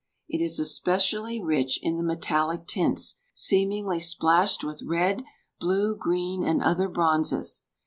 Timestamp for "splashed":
3.99-4.63